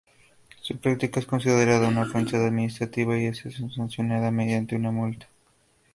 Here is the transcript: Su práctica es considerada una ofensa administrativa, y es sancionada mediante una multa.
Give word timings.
Su 0.61 0.79
práctica 0.79 1.19
es 1.19 1.27
considerada 1.27 1.87
una 1.87 2.01
ofensa 2.01 2.37
administrativa, 2.37 3.19
y 3.19 3.27
es 3.27 3.43
sancionada 3.75 4.31
mediante 4.31 4.75
una 4.75 4.89
multa. 4.89 5.27